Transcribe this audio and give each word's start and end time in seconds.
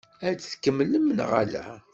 Ad 0.27 0.35
t-tkemmlem 0.37 1.05
neɣ 1.17 1.31
ala? 1.41 1.65